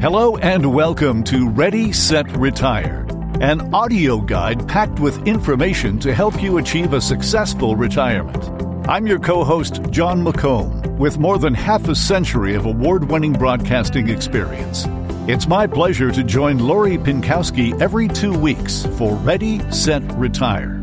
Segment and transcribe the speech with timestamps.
[0.00, 3.06] Hello and welcome to Ready, Set, Retire,
[3.42, 8.88] an audio guide packed with information to help you achieve a successful retirement.
[8.88, 13.34] I'm your co host, Jon McComb, with more than half a century of award winning
[13.34, 14.86] broadcasting experience.
[15.28, 20.79] It's my pleasure to join Lori Pinkowski every two weeks for Ready, Set, Retire.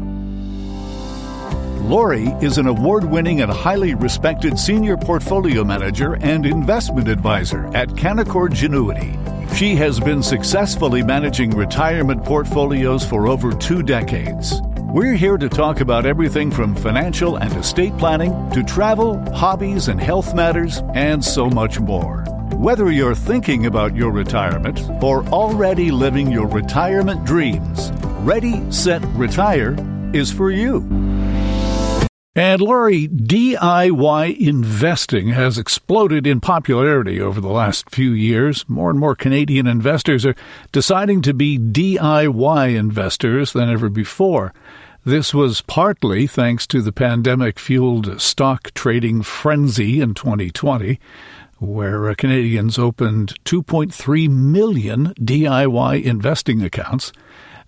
[1.88, 7.88] Lori is an award winning and highly respected senior portfolio manager and investment advisor at
[7.88, 9.16] Canaccord Genuity.
[9.56, 14.62] She has been successfully managing retirement portfolios for over two decades.
[14.82, 20.02] We're here to talk about everything from financial and estate planning to travel, hobbies, and
[20.02, 22.26] health matters, and so much more.
[22.58, 27.94] Whether you're thinking about your retirement or already living your retirement dreams,
[28.26, 29.78] Ready, Set, Retire
[30.14, 31.07] is for you.
[32.38, 38.64] And Lori, DIY investing has exploded in popularity over the last few years.
[38.70, 40.36] More and more Canadian investors are
[40.72, 44.54] deciding to be DIY investors than ever before.
[45.04, 51.00] This was partly thanks to the pandemic fueled stock trading frenzy in 2020,
[51.58, 57.12] where uh, Canadians opened 2.3 million DIY investing accounts.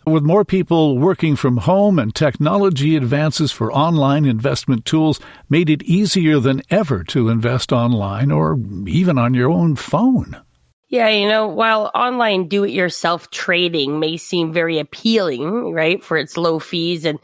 [0.10, 5.84] With more people working from home and technology advances for online investment tools made it
[5.84, 10.42] easier than ever to invest online or even on your own phone.
[10.88, 16.18] Yeah, you know, while online do it yourself trading may seem very appealing, right, for
[16.18, 17.20] its low fees and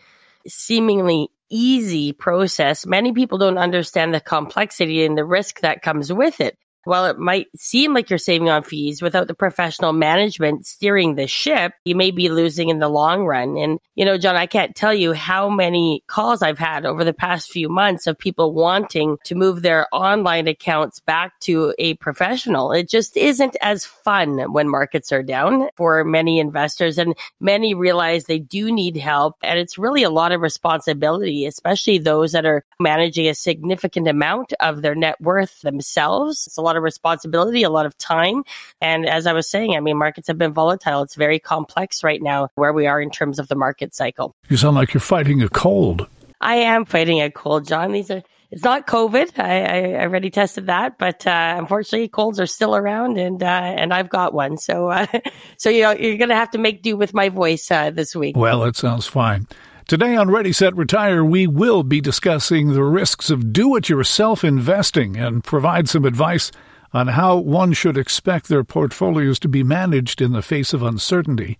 [0.47, 6.39] seemingly easy process, many people don't understand the complexity and the risk that comes with
[6.39, 6.55] it.
[6.85, 11.27] While it might seem like you're saving on fees without the professional management steering the
[11.27, 13.57] ship, you may be losing in the long run.
[13.57, 17.13] And, you know, Jon, I can't tell you how many calls I've had over the
[17.13, 22.71] past few months of people wanting to move their online accounts back to a professional.
[22.71, 28.25] It just isn't as fun when markets are down for many investors and many realize
[28.25, 29.35] they do need help.
[29.43, 34.53] And it's really a lot of responsibility, especially those that are managing a significant amount
[34.59, 36.45] of their net worth themselves.
[36.47, 38.43] It's a lot lot of responsibility, a lot of time.
[38.81, 41.01] And as I was saying, I mean, markets have been volatile.
[41.01, 44.35] It's very complex right now where we are in terms of the market cycle.
[44.49, 46.07] You sound like you're fighting a cold.
[46.41, 47.93] I am fighting a cold, Jon.
[47.93, 48.21] These are
[48.51, 49.39] it's not COVID.
[49.39, 53.91] I, I, already tested that, but uh, unfortunately, colds are still around, and uh, and
[53.91, 54.57] I've got one.
[54.57, 55.07] So uh,
[55.57, 58.15] so you know you're going to have to make do with my voice uh, this
[58.15, 58.37] week.
[58.37, 59.47] Well, it sounds fine.
[59.87, 64.43] Today on Ready Set Retire, we will be discussing the risks of do it yourself
[64.43, 66.51] investing and provide some advice
[66.91, 71.59] on how one should expect their portfolios to be managed in the face of uncertainty.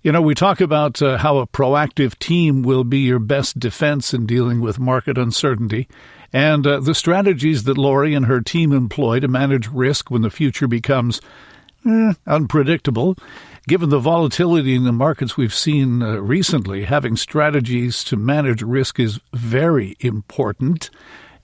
[0.00, 4.14] You know, we talk about uh, how a proactive team will be your best defense
[4.14, 5.86] in dealing with market uncertainty,
[6.32, 10.30] and uh, the strategies that Lori and her team employ to manage risk when the
[10.30, 11.20] future becomes
[11.86, 13.18] eh, unpredictable.
[13.70, 18.98] Given the volatility in the markets we've seen uh, recently, having strategies to manage risk
[18.98, 20.90] is very important.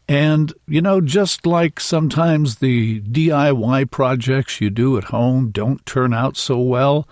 [0.08, 6.12] And, you know, just like sometimes the DIY projects you do at home don't turn
[6.12, 7.08] out so well,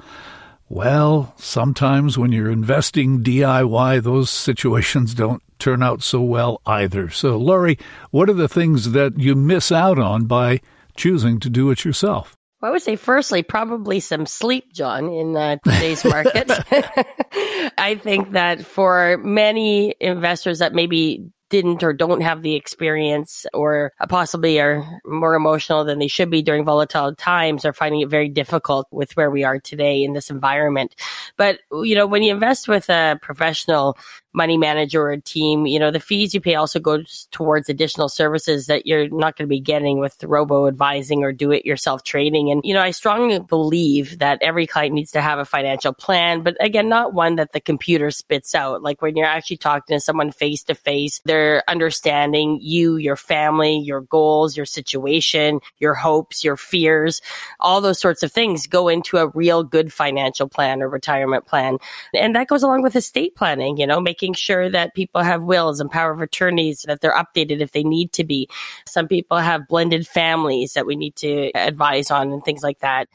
[0.69, 7.09] well, sometimes when you're investing DIY, those situations don't turn out so well either.
[7.09, 7.79] So, Lori,
[8.11, 10.61] what are the things that you miss out on by
[10.97, 12.37] choosing to do it yourself?
[12.65, 16.51] Well, I would say, firstly, probably some sleep, Jon, in uh, today's market.
[17.77, 23.93] I think that for many investors that maybe didn't or don't have the experience or
[24.09, 28.31] possibly are more emotional than they should be during volatile times are finding it very
[28.31, 30.95] difficult with where we are today in this environment.
[31.37, 33.99] But, you know, when you invest with a professional
[34.35, 38.09] money manager or a team, you know, the fees you pay also goes towards additional
[38.09, 42.03] services that you're not going to be getting with robo advising or do it yourself
[42.03, 42.51] trading.
[42.51, 46.43] And, you know, I strongly believe that every client needs to have a financial plan,
[46.43, 48.83] but again, not one that the computer spits out.
[48.83, 53.79] Like when you're actually talking to someone face to face, they're understanding you, your family,
[53.79, 57.23] your goals, your situation, your hopes, your fears,
[57.61, 61.79] all those sorts of things go into a real good financial plan or retirement plan.
[62.13, 65.43] And that goes along with estate planning, you know, making making sure that people have
[65.43, 68.49] wills and power of attorneys, that they're updated if they need to be.
[68.87, 73.09] Some people have blended families that we need to advise on and things like that.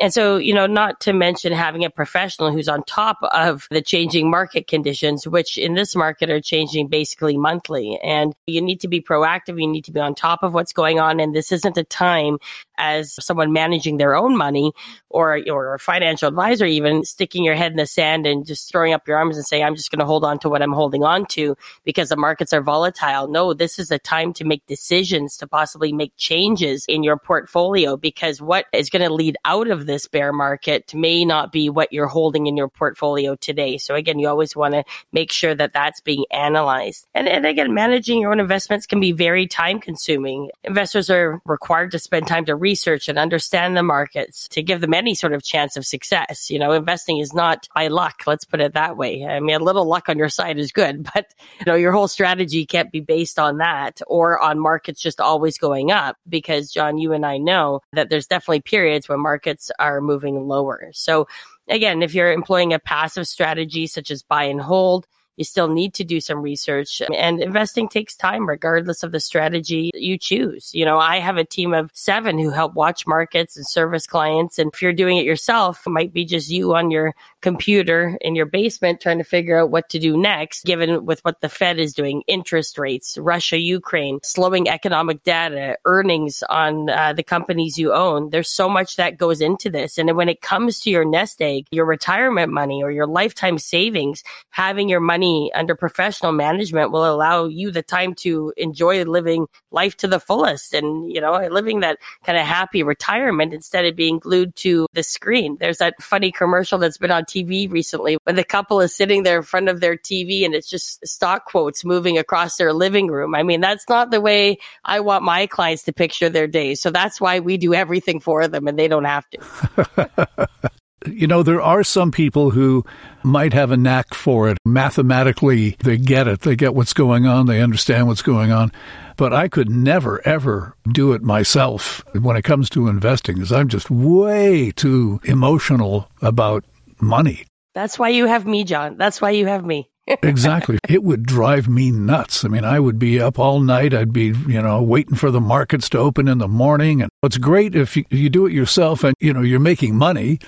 [0.00, 3.82] And so, you know, not to mention having a professional who's on top of the
[3.82, 8.00] changing market conditions, which in this market are changing basically monthly.
[8.02, 9.60] And you need to be proactive.
[9.60, 11.20] You need to be on top of what's going on.
[11.20, 12.38] And this isn't a time
[12.78, 14.72] as someone managing their own money
[15.10, 18.92] or, or a financial advisor, even sticking your head in the sand and just throwing
[18.92, 21.04] up your arms and saying, I'm just going to hold on to what I'm holding
[21.04, 23.28] on to because the markets are volatile.
[23.28, 27.96] No, this is a time to make decisions to possibly make changes in your portfolio
[27.96, 31.92] because what is going to lead out of this bear market may not be what
[31.92, 33.78] you're holding in your portfolio today.
[33.78, 37.06] So again, you always want to make sure that that's being analyzed.
[37.14, 40.50] And, and again, managing your own investments can be very time consuming.
[40.64, 44.94] Investors are required to spend time to research and understand the markets to give them
[44.94, 46.50] any sort of chance of success.
[46.50, 48.22] You know, investing is not by luck.
[48.26, 49.26] Let's put it that way.
[49.26, 51.26] I mean, a little luck on your side is good, but
[51.60, 55.58] you know, your whole strategy can't be based on that or on markets just always
[55.58, 60.00] going up because Jon, you and I know that there's definitely periods when markets are
[60.00, 60.88] moving lower.
[60.94, 61.28] So
[61.68, 65.94] again, if you're employing a passive strategy such as buy and hold, you still need
[65.94, 70.70] to do some research and investing takes time regardless of the strategy you choose.
[70.72, 74.58] You know, I have a team of seven who help watch markets and service clients.
[74.58, 77.14] And if you're doing it yourself, it might be just you on your
[77.44, 81.42] computer in your basement trying to figure out what to do next, given with what
[81.42, 87.22] the Fed is doing, interest rates, Russia, Ukraine, slowing economic data, earnings on uh, the
[87.22, 88.30] companies you own.
[88.30, 89.98] There's so much that goes into this.
[89.98, 94.24] And when it comes to your nest egg, your retirement money or your lifetime savings,
[94.48, 99.98] having your money under professional management will allow you the time to enjoy living life
[99.98, 104.18] to the fullest and, you know, living that kind of happy retirement instead of being
[104.18, 105.58] glued to the screen.
[105.60, 109.38] There's that funny commercial that's been on TV recently when the couple is sitting there
[109.38, 113.34] in front of their TV and it's just stock quotes moving across their living room.
[113.34, 116.80] I mean, that's not the way I want my clients to picture their days.
[116.80, 120.48] So that's why we do everything for them and they don't have to.
[121.06, 122.84] you know, there are some people who
[123.22, 124.58] might have a knack for it.
[124.64, 126.40] Mathematically, they get it.
[126.40, 127.46] They get what's going on.
[127.46, 128.72] They understand what's going on.
[129.16, 133.68] But I could never, ever do it myself when it comes to investing because I'm
[133.68, 136.64] just way too emotional about
[137.00, 137.46] money.
[137.74, 138.96] That's why you have me, Jon.
[138.96, 139.90] That's why you have me.
[140.22, 140.78] exactly.
[140.88, 142.44] It would drive me nuts.
[142.44, 143.94] I mean, I would be up all night.
[143.94, 147.02] I'd be, you know, waiting for the markets to open in the morning.
[147.02, 150.38] And it's great if you, you do it yourself and, you know, you're making money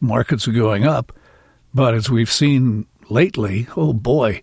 [0.00, 1.12] markets are going up.
[1.72, 4.42] But as we've seen lately, oh boy,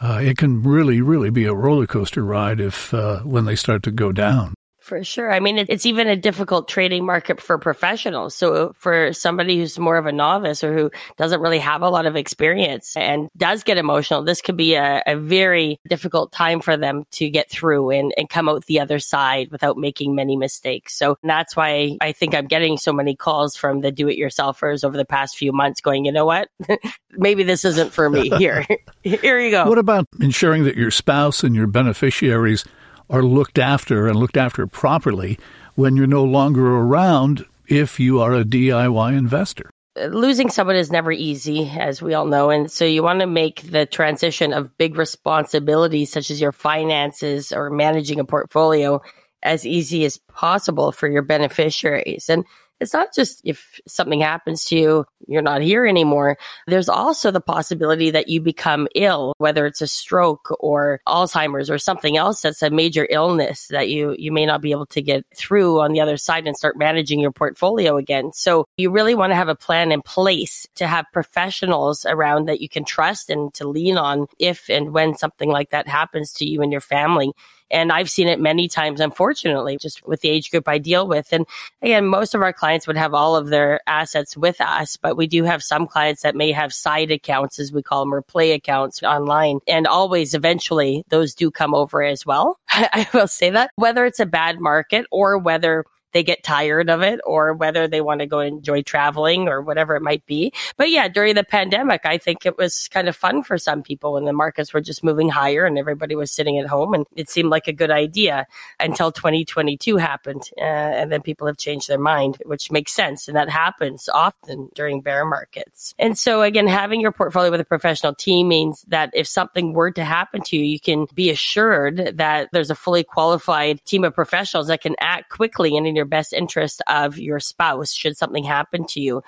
[0.00, 3.82] uh, it can really, really be a roller coaster ride if uh, when they start
[3.84, 4.54] to go down.
[4.84, 5.32] For sure.
[5.32, 8.34] I mean, it's even a difficult trading market for professionals.
[8.34, 11.88] So uh, for somebody who's more of a novice or who doesn't really have a
[11.88, 16.60] lot of experience and does get emotional, this could be a, a very difficult time
[16.60, 20.36] for them to get through and, and come out the other side without making many
[20.36, 20.98] mistakes.
[20.98, 24.84] So that's why I think I'm getting so many calls from the do it yourselfers
[24.84, 26.50] over the past few months going, you know what?
[27.12, 28.28] Maybe this isn't for me.
[28.38, 28.66] Here,
[29.02, 29.66] here you go.
[29.66, 32.66] What about ensuring that your spouse and your beneficiaries
[33.10, 35.38] are looked after and looked after properly
[35.74, 39.70] when you're no longer around if you are a DIY investor.
[39.96, 42.50] Losing someone is never easy, as we all know.
[42.50, 47.52] And so you want to make the transition of big responsibilities, such as your finances
[47.52, 49.00] or managing a portfolio,
[49.44, 52.28] as easy as possible for your beneficiaries.
[52.28, 52.44] And
[52.84, 56.36] it's not just if something happens to you, you're not here anymore.
[56.66, 61.78] There's also the possibility that you become ill, whether it's a stroke or Alzheimer's or
[61.78, 65.24] something else that's a major illness that you, you may not be able to get
[65.34, 68.32] through on the other side and start managing your portfolio again.
[68.34, 72.60] So you really want to have a plan in place to have professionals around that
[72.60, 76.44] you can trust and to lean on if and when something like that happens to
[76.44, 77.32] you and your family.
[77.70, 81.32] And I've seen it many times, unfortunately, just with the age group I deal with.
[81.32, 81.46] And
[81.82, 85.26] again, most of our clients would have all of their assets with us, but we
[85.26, 88.52] do have some clients that may have side accounts, as we call them, or play
[88.52, 89.60] accounts online.
[89.66, 92.58] And always eventually those do come over as well.
[92.68, 95.84] I will say that whether it's a bad market or whether
[96.14, 99.96] they get tired of it or whether they want to go enjoy traveling or whatever
[99.96, 100.52] it might be.
[100.76, 104.14] But yeah, during the pandemic, I think it was kind of fun for some people
[104.14, 107.28] when the markets were just moving higher and everybody was sitting at home and it
[107.28, 108.46] seemed like a good idea
[108.78, 110.48] until 2022 happened.
[110.56, 113.26] Uh, and then people have changed their mind, which makes sense.
[113.26, 115.94] And that happens often during bear markets.
[115.98, 119.90] And so again, having your portfolio with a professional team means that if something were
[119.90, 124.14] to happen to you, you can be assured that there's a fully qualified team of
[124.14, 128.16] professionals that can act quickly and in your your best interest of your spouse should
[128.16, 129.22] something happen to you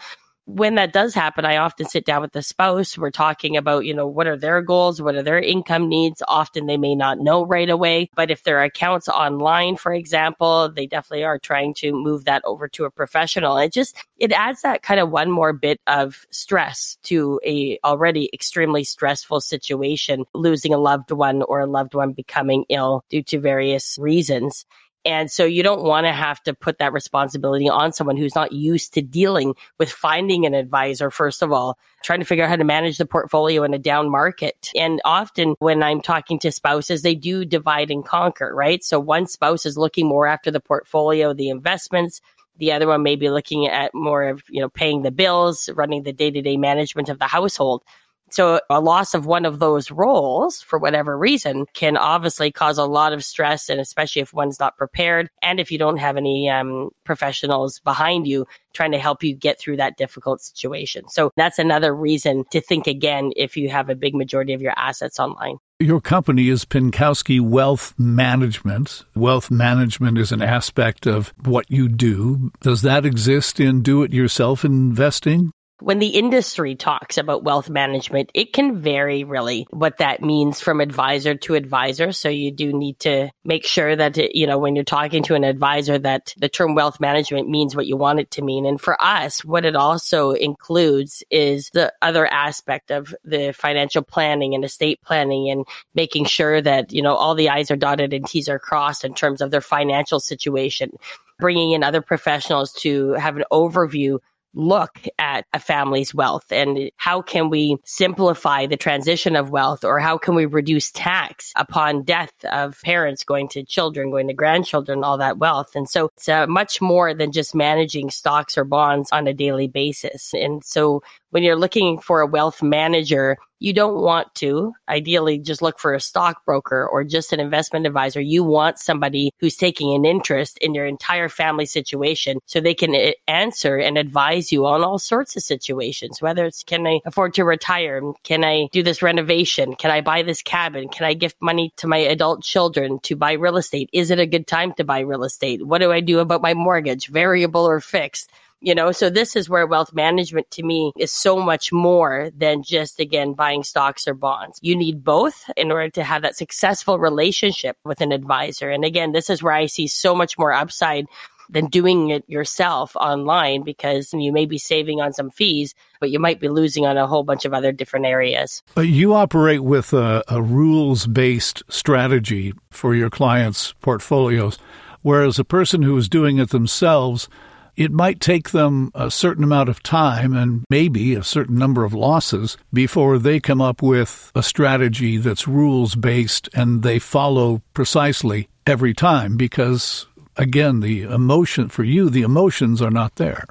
[0.47, 2.97] when that does happen, I often sit down with the spouse.
[2.97, 5.03] We're talking about, you know, what are their goals?
[5.03, 6.23] What are their income needs?
[6.27, 10.87] Often they may not know right away, but if their accounts online, for example, they
[10.87, 13.59] definitely are trying to move that over to a professional.
[13.59, 18.31] It just, it adds that kind of one more bit of stress to a already
[18.33, 23.41] extremely stressful situation, losing a loved one or a loved one becoming ill due to
[23.41, 24.65] various reasons.
[25.07, 28.51] And so you don't want to have to put that responsibility on someone who's not
[28.51, 32.57] used to dealing with finding an advisor, first of all, trying to figure out how
[32.57, 34.69] to manage the portfolio in a down market.
[34.75, 38.83] And often when I'm talking to spouses, they do divide and conquer, right?
[38.83, 42.21] So one spouse is looking more after the portfolio, the investments.
[42.59, 46.03] The other one may be looking at more of, you know, paying the bills, running
[46.03, 47.85] the day to day management of the household.
[48.31, 52.85] So a loss of one of those roles for whatever reason can obviously cause a
[52.85, 56.51] lot of stress and especially if one's not prepared and if you don't have any
[56.51, 61.09] um, professionals behind you trying to help you get through that difficult situation.
[61.09, 64.75] So that's another reason to think again if you have a big majority of your
[64.77, 65.59] assets online.
[65.79, 69.05] Your company is Pinkowski Wealth Management.
[69.15, 72.51] Wealth management is an aspect of what you do.
[72.61, 75.53] Does that exist in do it yourself investing?
[75.81, 80.81] When the industry talks about wealth management, it can vary really what that means from
[80.81, 82.13] advisor to advisor.
[82.13, 85.35] So you do need to make sure that, it, you know, when you're talking to
[85.35, 88.65] an advisor that the term wealth management means what you want it to mean.
[88.65, 94.55] And for us, what it also includes is the other aspect of the financial planning
[94.55, 98.27] and estate planning and making sure that, you know, all the I's are dotted and
[98.27, 100.93] T's are crossed in terms of their financial situation
[101.39, 104.19] bringing in other professionals to have an overview
[104.57, 110.01] look at a family's wealth and how can we simplify the transition of wealth or
[110.01, 115.05] how can we reduce tax upon death of parents going to children, going to grandchildren,
[115.05, 115.77] all that wealth.
[115.77, 119.69] And so it's uh, much more than just managing stocks or bonds on a daily
[119.69, 120.33] basis.
[120.33, 125.63] And so when you're looking for a wealth manager, you don't want to ideally just
[125.63, 128.21] look for a stockbroker or just an investment advisor.
[128.21, 132.95] You want somebody who's taking an interest in your entire family situation so they can
[132.95, 137.35] eh, answer and advise you on all sorts of situations, whether it's can I afford
[137.35, 138.01] to retire?
[138.25, 139.75] Can I do this renovation?
[139.75, 140.89] Can I buy this cabin?
[140.89, 143.89] Can I gift money to my adult children to buy real estate?
[143.93, 145.67] Is it a good time to buy real estate?
[145.67, 148.31] What do I do about my mortgage, variable or fixed?
[148.61, 152.63] You know so this is where wealth management to me is so much more than
[152.63, 156.99] just again buying stocks or bonds you need both in order to have that successful
[156.99, 161.07] relationship with an advisor and again this is where i see so much more upside
[161.49, 166.19] than doing it yourself online because you may be saving on some fees, but you
[166.19, 168.63] might be losing on a whole bunch of other different areas.
[168.77, 174.59] You operate with a, a rules based strategy for your clients' portfolios,
[175.03, 177.29] whereas a person who is doing it themselves
[177.77, 181.93] it might take them a certain amount of time and maybe a certain number of
[181.93, 188.49] losses before they come up with a strategy that's rules based and they follow precisely
[188.67, 190.07] every time because,
[190.37, 193.45] again, the emotion for you, the emotions are not there.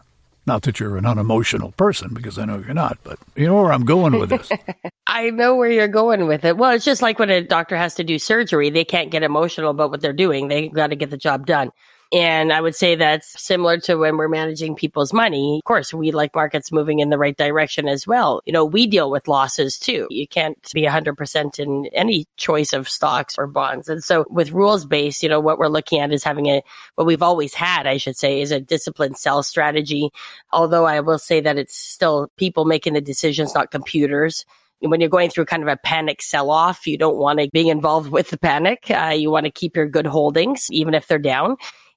[0.47, 3.73] Not that you're an unemotional person, because I know you're not, but you know where
[3.73, 4.51] I'm going with this.
[5.07, 6.55] I know where you're going with it.
[6.55, 9.71] Well, it's just like when a doctor has to do surgery, they can't get emotional
[9.71, 10.47] about what they're doing.
[10.47, 11.71] They got to get the job done.
[12.13, 15.59] And I would say that's similar to when we're managing people's money.
[15.59, 18.41] Of course, we like markets moving in the right direction as well.
[18.45, 20.07] You know, we deal with losses too.
[20.09, 23.89] You can't be 100% in any choice of stocks or bonds.
[23.89, 26.61] And so with rules based, you know, what we're looking at is having a,
[26.95, 30.11] what we've always had, I should say, is a disciplined sell strategy.
[30.53, 34.45] Although I will say that it's still people making the decisions, not computers
[34.81, 37.69] when you're going through kind of a panic sell off, you don't want to be
[37.69, 38.91] involved with the panic.
[38.91, 41.55] Uh, you want to keep your good holdings, even if they're down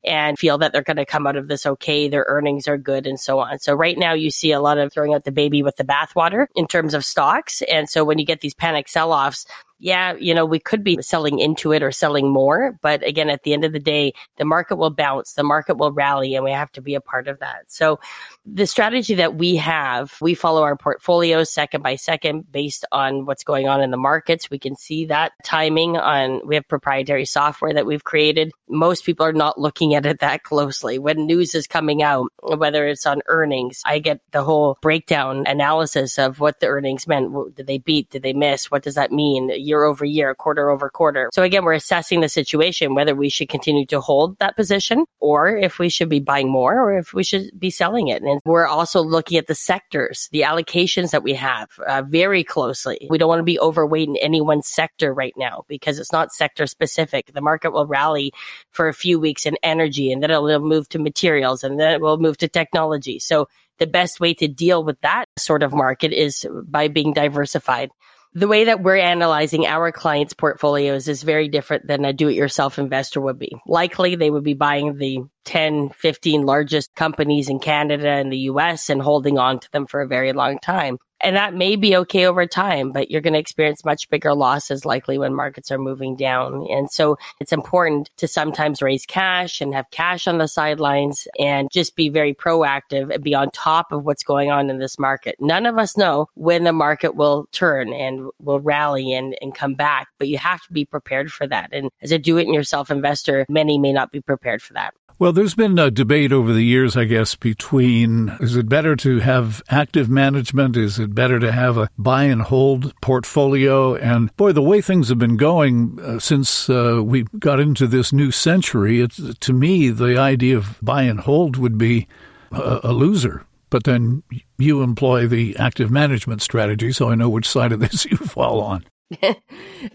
[0.08, 2.08] and feel that they're going to come out of this okay.
[2.08, 3.58] Their earnings are good and so on.
[3.58, 6.46] So right now you see a lot of throwing out the baby with the bathwater
[6.56, 7.62] in terms of stocks.
[7.62, 9.44] And so when you get these panic sell offs,
[9.78, 12.78] yeah, you know, we could be selling into it or selling more.
[12.82, 15.92] But again, at the end of the day, the market will bounce, the market will
[15.92, 17.64] rally, and we have to be a part of that.
[17.68, 18.00] So
[18.44, 23.44] the strategy that we have, we follow our portfolios second by second based on what's
[23.44, 24.50] going on in the markets.
[24.50, 28.52] We can see that timing on, we have proprietary software that we've created.
[28.68, 30.98] Most people are not looking at it that closely.
[30.98, 36.18] When news is coming out, whether it's on earnings, I get the whole breakdown analysis
[36.18, 37.54] of what the earnings meant.
[37.54, 38.10] Did they beat?
[38.10, 38.70] Did they miss?
[38.70, 39.50] What does that mean?
[39.68, 41.30] Year over year, quarter over quarter.
[41.32, 45.56] So again, we're assessing the situation, whether we should continue to hold that position or
[45.56, 48.22] if we should be buying more or if we should be selling it.
[48.22, 53.06] And we're also looking at the sectors, the allocations that we have uh, very closely.
[53.10, 56.32] We don't want to be overweight in any one sector right now because it's not
[56.32, 57.32] sector specific.
[57.32, 58.32] The market will rally
[58.70, 62.00] for a few weeks in energy and then it'll move to materials and then it
[62.00, 63.18] will move to technology.
[63.18, 63.48] So
[63.78, 67.90] the best way to deal with that sort of market is by being diversified
[68.34, 72.34] the way that we're analyzing our clients' portfolios is very different than a do it
[72.34, 73.52] yourself investor would be.
[73.66, 78.90] Likely they would be buying the 10, 15 largest companies in Canada and the US
[78.90, 80.98] and holding on to them for a very long time.
[81.20, 84.84] And that may be okay over time, but you're going to experience much bigger losses
[84.84, 86.66] likely when markets are moving down.
[86.70, 91.68] And so it's important to sometimes raise cash and have cash on the sidelines and
[91.72, 95.34] just be very proactive and be on top of what's going on in this market.
[95.40, 99.74] None of us know when the market will turn and will rally and, and come
[99.74, 101.70] back, but you have to be prepared for that.
[101.72, 104.94] And as a do it yourself investor, many may not be prepared for that.
[105.20, 109.18] Well, there's been a debate over the years, I guess, between is it better to
[109.18, 110.76] have active management?
[110.76, 113.96] Is it better to have a buy and hold portfolio?
[113.96, 118.12] And boy, the way things have been going uh, since uh, we got into this
[118.12, 122.06] new century, it's, to me, the idea of buy and hold would be
[122.52, 123.44] a, a loser.
[123.70, 124.22] But then
[124.56, 128.60] you employ the active management strategy, so I know which side of this you fall
[128.60, 128.84] on.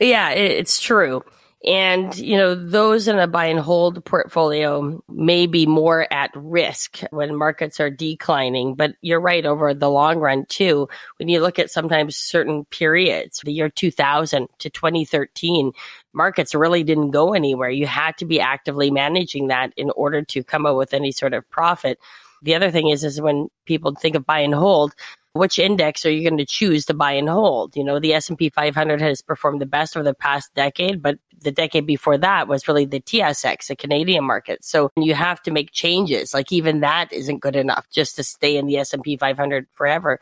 [0.01, 1.24] yeah, it's true.
[1.65, 7.00] And, you know, those in a buy and hold portfolio may be more at risk
[7.12, 8.75] when markets are declining.
[8.75, 10.89] But you're right over the long run too.
[11.17, 15.72] When you look at sometimes certain periods, the year 2000 to 2013,
[16.12, 17.70] markets really didn't go anywhere.
[17.70, 21.34] You had to be actively managing that in order to come up with any sort
[21.34, 21.98] of profit.
[22.44, 24.94] The other thing is, is when people think of buy and hold,
[25.34, 27.76] which index are you going to choose to buy and hold?
[27.76, 31.52] You know, the S&P 500 has performed the best over the past decade, but the
[31.52, 34.64] decade before that was really the TSX, the Canadian market.
[34.64, 36.34] So you have to make changes.
[36.34, 40.20] Like even that isn't good enough just to stay in the S&P 500 forever.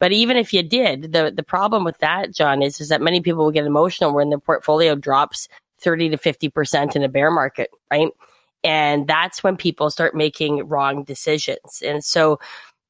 [0.00, 3.20] But even if you did, the the problem with that, Jon, is is that many
[3.20, 5.46] people will get emotional when their portfolio drops
[5.80, 8.08] 30 to 50% in a bear market, right?
[8.62, 11.82] And that's when people start making wrong decisions.
[11.84, 12.38] And so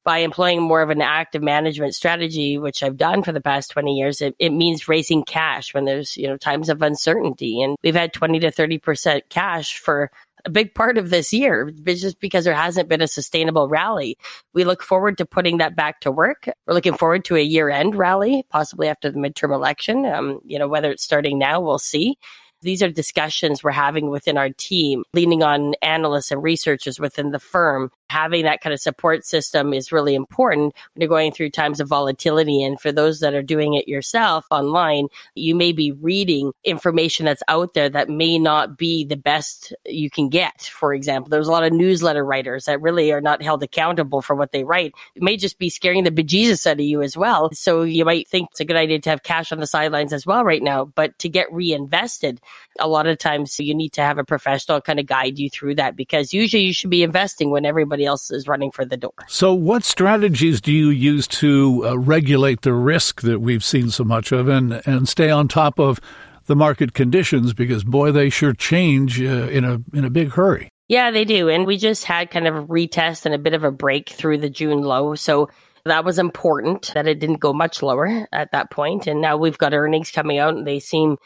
[0.03, 3.93] by employing more of an active management strategy, which I've done for the past 20
[3.93, 7.61] years, it, it means raising cash when there's, you know, times of uncertainty.
[7.61, 10.09] And we've had 20 to 30% cash for
[10.43, 14.17] a big part of this year, just because there hasn't been a sustainable rally.
[14.53, 16.49] We look forward to putting that back to work.
[16.65, 20.05] We're looking forward to a year end rally, possibly after the midterm election.
[20.05, 22.17] Um, you know, whether it's starting now, we'll see.
[22.61, 27.39] These are discussions we're having within our team, leaning on analysts and researchers within the
[27.39, 27.91] firm.
[28.09, 31.87] Having that kind of support system is really important when you're going through times of
[31.87, 32.61] volatility.
[32.61, 37.43] And for those that are doing it yourself online, you may be reading information that's
[37.47, 40.61] out there that may not be the best you can get.
[40.61, 44.35] For example, there's a lot of newsletter writers that really are not held accountable for
[44.35, 44.93] what they write.
[45.15, 47.49] It may just be scaring the bejesus out of you as well.
[47.53, 50.25] So you might think it's a good idea to have cash on the sidelines as
[50.25, 52.41] well right now, but to get reinvested,
[52.79, 55.75] a lot of times you need to have a professional kind of guide you through
[55.75, 59.13] that because usually you should be investing when everybody else is running for the door.
[59.27, 64.03] So, what strategies do you use to uh, regulate the risk that we've seen so
[64.03, 65.99] much of and, and stay on top of
[66.45, 67.53] the market conditions?
[67.53, 70.69] Because, boy, they sure change uh, in, a, in a big hurry.
[70.87, 71.49] Yeah, they do.
[71.49, 74.39] And we just had kind of a retest and a bit of a break through
[74.39, 75.15] the June low.
[75.15, 75.49] So,
[75.85, 79.07] that was important that it didn't go much lower at that point.
[79.07, 81.17] And now we've got earnings coming out and they seem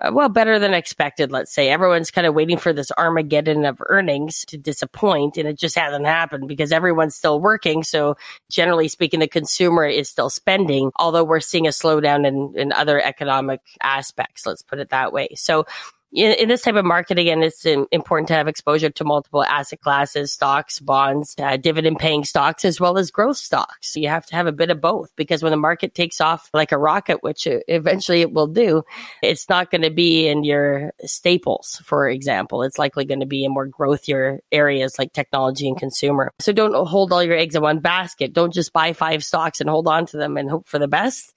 [0.00, 1.68] Uh, well, better than expected, let's say.
[1.68, 6.06] Everyone's kind of waiting for this Armageddon of earnings to disappoint, and it just hasn't
[6.06, 7.82] happened because everyone's still working.
[7.82, 8.16] So,
[8.50, 13.02] generally speaking, the consumer is still spending, although we're seeing a slowdown in, in other
[13.02, 15.28] economic aspects, let's put it that way.
[15.34, 15.66] So,
[16.12, 19.80] in, in, this type of market, again, it's important to have exposure to multiple asset
[19.80, 23.96] classes, stocks, bonds, uh, dividend paying stocks, as well as growth stocks.
[23.96, 26.72] You have to have a bit of both because when the market takes off like
[26.72, 28.82] a rocket, which eventually it will do,
[29.22, 32.62] it's not going to be in your staples, for example.
[32.62, 36.32] It's likely going to be in more growthier areas like technology and consumer.
[36.40, 38.32] So don't hold all your eggs in one basket.
[38.32, 41.32] Don't just buy five stocks and hold on to them and hope for the best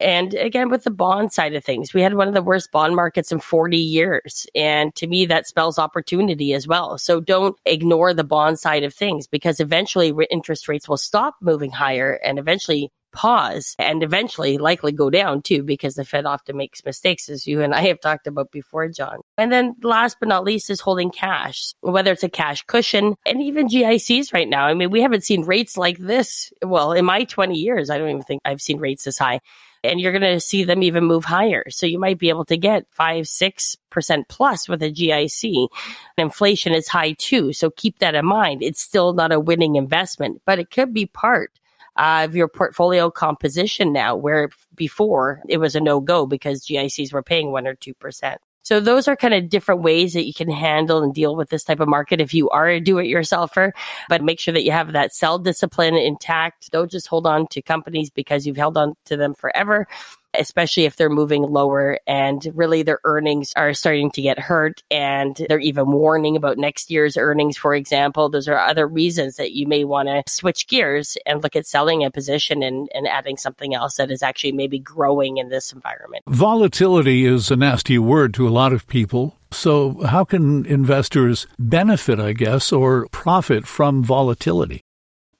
[0.00, 2.96] and again, with the bond side of things, we had one of the worst bond
[2.96, 4.46] markets in 40 years.
[4.54, 6.96] And to me, that spells opportunity as well.
[6.96, 11.70] So don't ignore the bond side of things because eventually interest rates will stop moving
[11.70, 16.84] higher and eventually pause and eventually likely go down too because the Fed often makes
[16.84, 19.20] mistakes, as you and I have talked about before, Jon.
[19.38, 23.42] And then last but not least is holding cash, whether it's a cash cushion and
[23.42, 24.66] even GICs right now.
[24.66, 26.52] I mean, we haven't seen rates like this.
[26.62, 29.40] Well, in my 20 years, I don't even think I've seen rates this high
[29.82, 31.64] and you're going to see them even move higher.
[31.70, 35.68] So you might be able to get five, six percent plus with a GIC.
[36.16, 37.52] Inflation is high too.
[37.52, 38.62] So keep that in mind.
[38.62, 41.52] It's still not a winning investment, but it could be part
[41.96, 47.22] of your portfolio composition now, where before it was a no go because GICs were
[47.22, 48.36] paying one or 2%.
[48.62, 51.64] So those are kind of different ways that you can handle and deal with this
[51.64, 53.72] type of market if you are a do-it-yourselfer.
[54.08, 56.70] But make sure that you have that sell discipline intact.
[56.70, 59.88] Don't just hold on to companies because you've held on to them forever.
[60.38, 65.44] Especially if they're moving lower and really their earnings are starting to get hurt and
[65.48, 68.28] they're even warning about next year's earnings, for example.
[68.28, 72.04] Those are other reasons that you may want to switch gears and look at selling
[72.04, 76.24] a position and, and adding something else that is actually maybe growing in this environment.
[76.26, 79.36] Volatility is a nasty word to a lot of people.
[79.52, 84.84] So, how can investors benefit, I guess, or profit from volatility?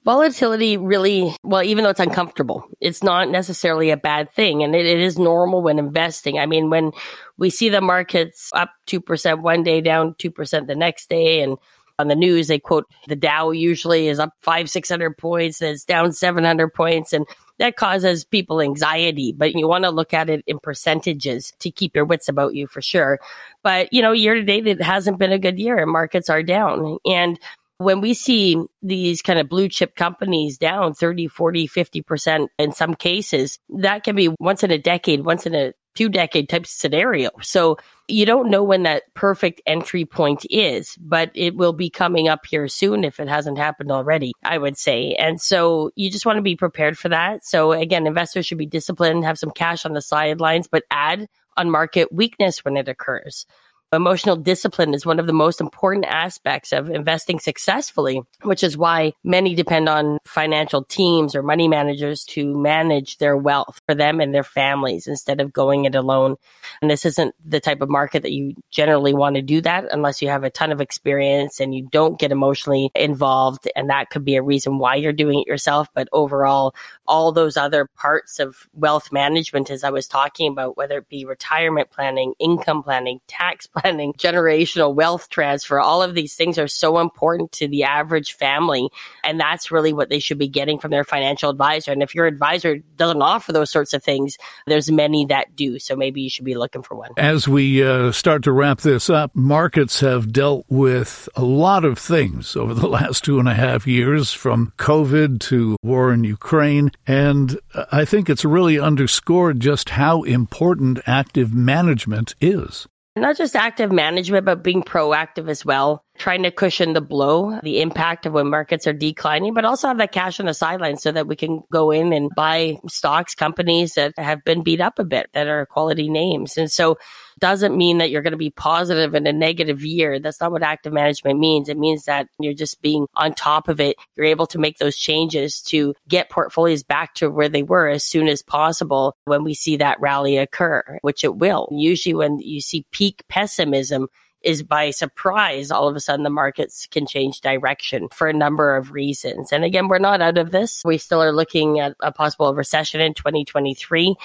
[0.03, 4.63] Volatility really, well, even though it's uncomfortable, it's not necessarily a bad thing.
[4.63, 6.39] And it, it is normal when investing.
[6.39, 6.91] I mean, when
[7.37, 11.57] we see the markets up 2% one day, down 2% the next day, and
[11.99, 15.85] on the news, they quote the Dow usually is up five, 600 points, then it's
[15.85, 17.13] down 700 points.
[17.13, 17.27] And
[17.59, 21.95] that causes people anxiety, but you want to look at it in percentages to keep
[21.95, 23.19] your wits about you for sure.
[23.61, 26.41] But, you know, year to date, it hasn't been a good year and markets are
[26.41, 26.97] down.
[27.05, 27.39] And
[27.81, 32.93] when we see these kind of blue chip companies down 30, 40, 50% in some
[32.93, 37.29] cases, that can be once in a decade, once in a two decade type scenario.
[37.41, 42.27] So you don't know when that perfect entry point is, but it will be coming
[42.27, 45.15] up here soon if it hasn't happened already, I would say.
[45.19, 47.45] And so you just want to be prepared for that.
[47.45, 51.69] So again, investors should be disciplined, have some cash on the sidelines, but add on
[51.69, 53.45] market weakness when it occurs.
[53.93, 59.11] Emotional discipline is one of the most important aspects of investing successfully, which is why
[59.21, 64.33] many depend on financial teams or money managers to manage their wealth for them and
[64.33, 66.37] their families instead of going it alone.
[66.81, 70.21] And this isn't the type of market that you generally want to do that unless
[70.21, 73.69] you have a ton of experience and you don't get emotionally involved.
[73.75, 75.89] And that could be a reason why you're doing it yourself.
[75.93, 76.73] But overall,
[77.09, 81.25] all those other parts of wealth management, as I was talking about, whether it be
[81.25, 86.67] retirement planning, income planning, tax planning, planning, generational wealth transfer, all of these things are
[86.67, 88.89] so important to the average family.
[89.23, 91.91] And that's really what they should be getting from their financial advisor.
[91.91, 95.79] And if your advisor doesn't offer those sorts of things, there's many that do.
[95.79, 97.11] So maybe you should be looking for one.
[97.17, 101.97] As we uh, start to wrap this up, markets have dealt with a lot of
[101.97, 106.91] things over the last two and a half years, from COVID to war in Ukraine.
[107.07, 107.59] And
[107.91, 112.87] I think it's really underscored just how important active management is.
[113.15, 117.81] Not just active management, but being proactive as well trying to cushion the blow, the
[117.81, 121.11] impact of when markets are declining, but also have that cash on the sidelines so
[121.11, 125.03] that we can go in and buy stocks, companies that have been beat up a
[125.03, 126.57] bit that are quality names.
[126.57, 126.97] And so
[127.41, 130.19] doesn't mean that you're going to be positive in a negative year.
[130.19, 131.67] That's not what active management means.
[131.67, 133.97] It means that you're just being on top of it.
[134.15, 138.05] You're able to make those changes to get portfolios back to where they were as
[138.05, 141.67] soon as possible when we see that rally occur, which it will.
[141.71, 144.07] Usually when you see peak pessimism,
[144.43, 148.75] is by surprise, all of a sudden the markets can change direction for a number
[148.75, 149.51] of reasons.
[149.51, 150.81] And again, we're not out of this.
[150.83, 154.15] We still are looking at a possible recession in 2023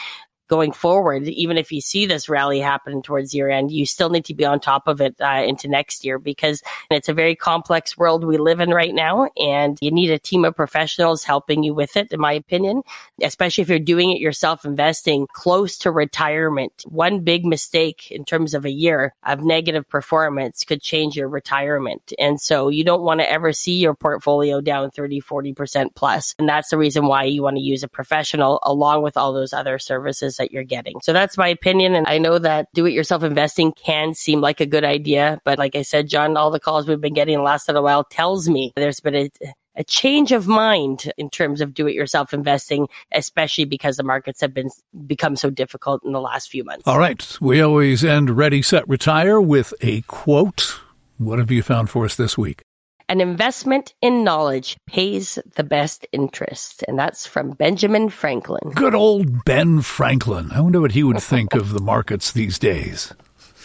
[0.49, 4.25] going forward, even if you see this rally happen towards year end, you still need
[4.27, 7.97] to be on top of it uh, into next year because it's a very complex
[7.97, 9.29] world we live in right now.
[9.37, 12.83] And you need a team of professionals helping you with it, in my opinion,
[13.23, 16.73] especially if you're doing it yourself, investing close to retirement.
[16.87, 22.13] One big mistake in terms of a year of negative performance could change your retirement.
[22.19, 26.35] And so you don't want to ever see your portfolio down 30, 40% plus.
[26.39, 29.53] And that's the reason why you want to use a professional along with all those
[29.53, 31.01] other services that you're getting.
[31.03, 31.95] So that's my opinion.
[31.95, 35.41] And I know that do it yourself investing can seem like a good idea.
[35.45, 38.05] But like I said, Jon, all the calls we've been getting the last little while
[38.05, 39.31] tells me there's been a,
[39.77, 44.41] a change of mind in terms of do it yourself investing, especially because the markets
[44.41, 44.71] have been
[45.07, 46.85] become so difficult in the last few months.
[46.87, 47.37] All right.
[47.41, 50.81] We always end Ready, Set, Retire with a quote.
[51.19, 52.66] What have you found for us this week?
[53.09, 56.83] An investment in knowledge pays the best interest.
[56.89, 58.73] And that's from Benjamin Franklin.
[58.75, 60.51] Good old Ben Franklin.
[60.53, 63.13] I wonder what he would think of the markets these days.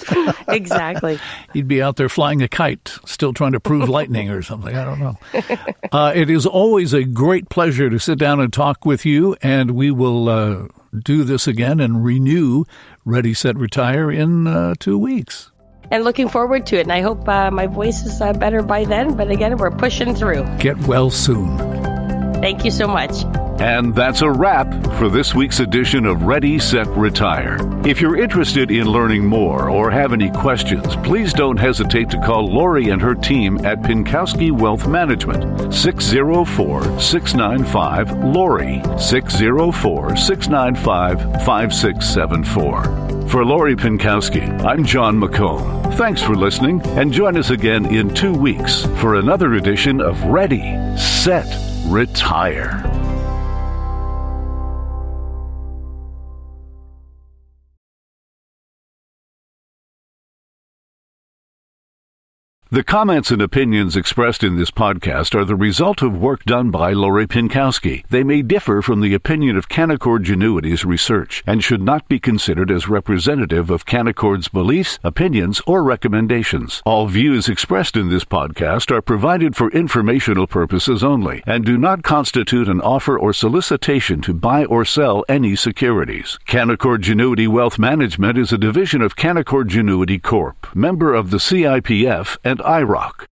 [0.48, 1.20] exactly.
[1.54, 4.76] He'd be out there flying a kite, still trying to prove lightning or something.
[4.76, 5.18] I don't know.
[5.92, 9.72] Uh, it is always a great pleasure to sit down and talk with you, and
[9.72, 12.64] we will uh, do this again and renew
[13.04, 15.51] Ready, Set, Retire in uh, two weeks
[15.92, 16.82] and looking forward to it.
[16.82, 19.16] And I hope uh, my voice is uh, better by then.
[19.16, 20.46] But again, we're pushing through.
[20.58, 21.58] Get well soon.
[22.42, 23.24] Thank you so much.
[23.62, 27.60] And that's a wrap for this week's edition of Ready, Set, Retire.
[27.86, 32.52] If you're interested in learning more or have any questions, please don't hesitate to call
[32.52, 43.28] Lori and her team at Pinkowski Wealth Management, 604 695 Lori, 604 695 5674.
[43.30, 45.96] For Lori Pinkowski, I'm Jon McComb.
[45.98, 50.76] Thanks for listening, and join us again in two weeks for another edition of Ready,
[50.98, 51.46] Set,
[51.86, 52.91] Retire.
[62.74, 66.94] The comments and opinions expressed in this podcast are the result of work done by
[66.94, 68.06] Lori Pinkowski.
[68.08, 72.72] They may differ from the opinion of Canaccord Genuity's research and should not be considered
[72.72, 76.82] as representative of Canaccord's beliefs, opinions, or recommendations.
[76.86, 82.04] All views expressed in this podcast are provided for informational purposes only and do not
[82.04, 86.40] constitute an offer or solicitation to buy or sell any securities.
[86.48, 92.38] Canaccord Genuity Wealth Management is a division of Canaccord Genuity Corp., member of the CIPF
[92.46, 93.26] and IIROC.